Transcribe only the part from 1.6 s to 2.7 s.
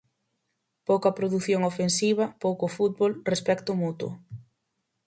ofensiva, pouco